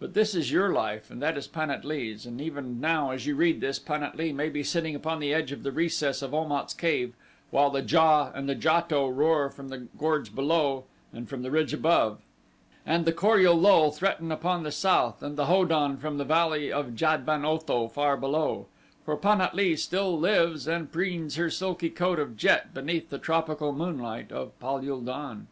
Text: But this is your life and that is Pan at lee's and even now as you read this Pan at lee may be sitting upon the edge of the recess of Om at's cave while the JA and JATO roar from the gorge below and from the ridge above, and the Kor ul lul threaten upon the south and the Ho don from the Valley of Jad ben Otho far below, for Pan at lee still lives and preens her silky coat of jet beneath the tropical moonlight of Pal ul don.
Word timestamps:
But 0.00 0.14
this 0.14 0.34
is 0.34 0.50
your 0.50 0.72
life 0.72 1.12
and 1.12 1.22
that 1.22 1.38
is 1.38 1.46
Pan 1.46 1.70
at 1.70 1.84
lee's 1.84 2.26
and 2.26 2.40
even 2.40 2.80
now 2.80 3.12
as 3.12 3.24
you 3.28 3.36
read 3.36 3.60
this 3.60 3.78
Pan 3.78 4.02
at 4.02 4.16
lee 4.16 4.32
may 4.32 4.48
be 4.48 4.64
sitting 4.64 4.96
upon 4.96 5.20
the 5.20 5.32
edge 5.32 5.52
of 5.52 5.62
the 5.62 5.70
recess 5.70 6.22
of 6.22 6.34
Om 6.34 6.50
at's 6.50 6.74
cave 6.74 7.14
while 7.52 7.70
the 7.70 7.80
JA 7.80 8.32
and 8.34 8.48
JATO 8.60 9.08
roar 9.08 9.48
from 9.48 9.68
the 9.68 9.86
gorge 9.96 10.34
below 10.34 10.86
and 11.12 11.28
from 11.28 11.42
the 11.44 11.52
ridge 11.52 11.72
above, 11.72 12.18
and 12.84 13.04
the 13.04 13.12
Kor 13.12 13.38
ul 13.38 13.54
lul 13.54 13.92
threaten 13.92 14.32
upon 14.32 14.64
the 14.64 14.72
south 14.72 15.22
and 15.22 15.36
the 15.36 15.46
Ho 15.46 15.64
don 15.64 15.98
from 15.98 16.18
the 16.18 16.24
Valley 16.24 16.72
of 16.72 16.96
Jad 16.96 17.24
ben 17.24 17.44
Otho 17.44 17.86
far 17.86 18.16
below, 18.16 18.66
for 19.04 19.16
Pan 19.16 19.40
at 19.40 19.54
lee 19.54 19.76
still 19.76 20.18
lives 20.18 20.66
and 20.66 20.90
preens 20.90 21.36
her 21.36 21.48
silky 21.48 21.90
coat 21.90 22.18
of 22.18 22.36
jet 22.36 22.74
beneath 22.74 23.08
the 23.08 23.18
tropical 23.18 23.72
moonlight 23.72 24.32
of 24.32 24.50
Pal 24.58 24.78
ul 24.78 25.00
don. 25.02 25.46